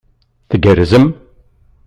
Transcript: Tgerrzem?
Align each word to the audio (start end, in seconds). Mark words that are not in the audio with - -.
Tgerrzem? 0.51 1.05